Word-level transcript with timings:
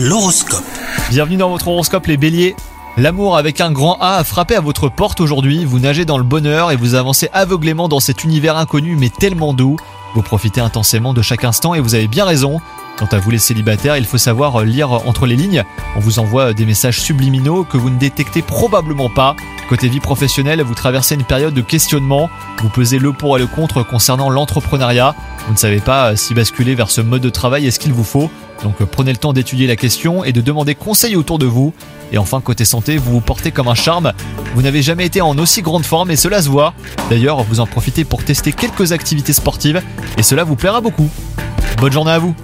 L'horoscope. 0.00 0.62
Bienvenue 1.10 1.38
dans 1.38 1.50
votre 1.50 1.66
horoscope 1.66 2.06
les 2.06 2.16
béliers. 2.16 2.54
L'amour 2.96 3.36
avec 3.36 3.60
un 3.60 3.72
grand 3.72 3.96
A 4.00 4.18
a 4.18 4.22
frappé 4.22 4.54
à 4.54 4.60
votre 4.60 4.88
porte 4.88 5.20
aujourd'hui, 5.20 5.64
vous 5.64 5.80
nagez 5.80 6.04
dans 6.04 6.18
le 6.18 6.24
bonheur 6.24 6.70
et 6.70 6.76
vous 6.76 6.94
avancez 6.94 7.28
aveuglément 7.32 7.88
dans 7.88 7.98
cet 7.98 8.22
univers 8.22 8.56
inconnu 8.56 8.94
mais 8.94 9.08
tellement 9.08 9.54
doux. 9.54 9.76
Vous 10.14 10.22
profitez 10.22 10.60
intensément 10.60 11.14
de 11.14 11.22
chaque 11.22 11.42
instant 11.42 11.74
et 11.74 11.80
vous 11.80 11.96
avez 11.96 12.06
bien 12.06 12.24
raison. 12.24 12.60
Quant 12.96 13.08
à 13.10 13.18
vous 13.18 13.32
les 13.32 13.38
célibataires, 13.38 13.96
il 13.96 14.04
faut 14.04 14.18
savoir 14.18 14.62
lire 14.62 14.92
entre 14.92 15.26
les 15.26 15.34
lignes. 15.34 15.64
On 15.96 16.00
vous 16.00 16.20
envoie 16.20 16.54
des 16.54 16.64
messages 16.64 17.00
subliminaux 17.00 17.64
que 17.64 17.76
vous 17.76 17.90
ne 17.90 17.98
détectez 17.98 18.42
probablement 18.42 19.10
pas. 19.10 19.34
Côté 19.68 19.88
vie 19.88 20.00
professionnelle, 20.00 20.62
vous 20.62 20.74
traversez 20.74 21.14
une 21.14 21.24
période 21.24 21.52
de 21.52 21.60
questionnement. 21.60 22.30
Vous 22.62 22.70
pesez 22.70 22.98
le 22.98 23.12
pour 23.12 23.36
et 23.36 23.40
le 23.40 23.46
contre 23.46 23.82
concernant 23.82 24.30
l'entrepreneuriat. 24.30 25.14
Vous 25.46 25.52
ne 25.52 25.58
savez 25.58 25.80
pas 25.80 26.16
si 26.16 26.32
basculer 26.32 26.74
vers 26.74 26.90
ce 26.90 27.02
mode 27.02 27.20
de 27.20 27.28
travail 27.28 27.66
est 27.66 27.70
ce 27.70 27.78
qu'il 27.78 27.92
vous 27.92 28.02
faut. 28.02 28.30
Donc 28.62 28.76
prenez 28.84 29.10
le 29.12 29.18
temps 29.18 29.34
d'étudier 29.34 29.66
la 29.66 29.76
question 29.76 30.24
et 30.24 30.32
de 30.32 30.40
demander 30.40 30.74
conseil 30.74 31.16
autour 31.16 31.38
de 31.38 31.44
vous. 31.44 31.74
Et 32.12 32.18
enfin, 32.18 32.40
côté 32.40 32.64
santé, 32.64 32.96
vous 32.96 33.12
vous 33.12 33.20
portez 33.20 33.50
comme 33.50 33.68
un 33.68 33.74
charme. 33.74 34.14
Vous 34.54 34.62
n'avez 34.62 34.80
jamais 34.80 35.04
été 35.04 35.20
en 35.20 35.36
aussi 35.36 35.60
grande 35.60 35.84
forme 35.84 36.10
et 36.10 36.16
cela 36.16 36.40
se 36.40 36.48
voit. 36.48 36.72
D'ailleurs, 37.10 37.42
vous 37.42 37.60
en 37.60 37.66
profitez 37.66 38.04
pour 38.04 38.24
tester 38.24 38.52
quelques 38.52 38.92
activités 38.92 39.34
sportives 39.34 39.82
et 40.16 40.22
cela 40.22 40.44
vous 40.44 40.56
plaira 40.56 40.80
beaucoup. 40.80 41.10
Bonne 41.76 41.92
journée 41.92 42.12
à 42.12 42.18
vous 42.18 42.34